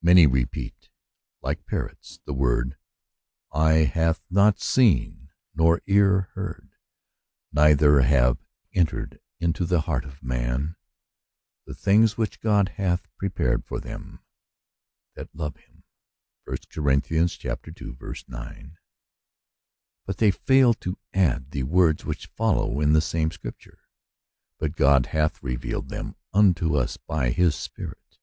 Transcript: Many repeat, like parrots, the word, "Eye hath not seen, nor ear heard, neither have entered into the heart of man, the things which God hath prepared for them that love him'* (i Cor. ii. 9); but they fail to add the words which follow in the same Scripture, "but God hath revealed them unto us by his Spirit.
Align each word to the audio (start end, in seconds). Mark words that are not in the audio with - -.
Many 0.00 0.28
repeat, 0.28 0.88
like 1.42 1.66
parrots, 1.66 2.20
the 2.24 2.32
word, 2.32 2.76
"Eye 3.52 3.88
hath 3.92 4.22
not 4.30 4.60
seen, 4.60 5.30
nor 5.52 5.82
ear 5.86 6.28
heard, 6.34 6.76
neither 7.50 8.02
have 8.02 8.38
entered 8.72 9.18
into 9.40 9.64
the 9.64 9.80
heart 9.80 10.04
of 10.04 10.22
man, 10.22 10.76
the 11.66 11.74
things 11.74 12.16
which 12.16 12.38
God 12.40 12.68
hath 12.76 13.08
prepared 13.16 13.64
for 13.64 13.80
them 13.80 14.20
that 15.16 15.34
love 15.34 15.56
him'* 15.56 15.82
(i 16.46 16.54
Cor. 16.72 16.90
ii. 16.92 18.14
9); 18.28 18.78
but 20.06 20.18
they 20.18 20.30
fail 20.30 20.74
to 20.74 20.98
add 21.12 21.50
the 21.50 21.64
words 21.64 22.04
which 22.04 22.26
follow 22.26 22.78
in 22.80 22.92
the 22.92 23.00
same 23.00 23.32
Scripture, 23.32 23.80
"but 24.58 24.76
God 24.76 25.06
hath 25.06 25.42
revealed 25.42 25.88
them 25.88 26.14
unto 26.32 26.76
us 26.76 26.96
by 26.96 27.30
his 27.32 27.56
Spirit. 27.56 28.20